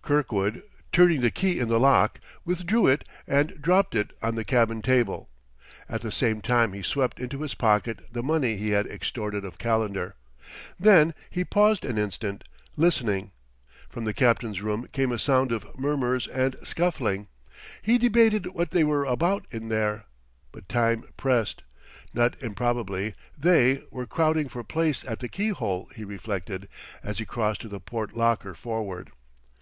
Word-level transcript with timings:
Kirkwood, 0.00 0.62
turning 0.90 1.20
the 1.20 1.30
key 1.30 1.60
in 1.60 1.68
the 1.68 1.78
lock, 1.78 2.18
withdrew 2.46 2.86
it 2.86 3.06
and 3.26 3.60
dropped 3.60 3.94
it 3.94 4.12
on 4.22 4.34
the 4.34 4.42
cabin 4.42 4.80
table; 4.80 5.28
at 5.86 6.00
the 6.00 6.10
same 6.10 6.40
time 6.40 6.72
he 6.72 6.80
swept 6.82 7.20
into 7.20 7.42
his 7.42 7.54
pocket 7.54 8.00
the 8.10 8.22
money 8.22 8.56
he 8.56 8.70
had 8.70 8.86
extorted 8.86 9.44
of 9.44 9.58
Calendar. 9.58 10.14
Then 10.80 11.12
he 11.28 11.44
paused 11.44 11.84
an 11.84 11.98
instant, 11.98 12.44
listening; 12.78 13.32
from 13.90 14.04
the 14.06 14.14
captain's 14.14 14.62
room 14.62 14.88
came 14.92 15.12
a 15.12 15.18
sound 15.18 15.52
of 15.52 15.78
murmurs 15.78 16.26
and 16.26 16.56
scuffling. 16.64 17.28
He 17.82 17.98
debated 17.98 18.46
what 18.54 18.70
they 18.70 18.82
were 18.82 19.04
about 19.04 19.44
in 19.50 19.68
there 19.68 20.06
but 20.52 20.70
time 20.70 21.04
pressed. 21.18 21.62
Not 22.14 22.40
improbably 22.42 23.12
they, 23.36 23.82
were 23.90 24.06
crowding 24.06 24.48
for 24.48 24.64
place 24.64 25.06
at 25.06 25.18
the 25.18 25.28
keyhole, 25.28 25.90
he 25.94 26.02
reflected, 26.02 26.66
as 27.02 27.18
he 27.18 27.26
crossed 27.26 27.60
to 27.60 27.68
the 27.68 27.78
port 27.78 28.16
locker 28.16 28.54
forward. 28.54 29.10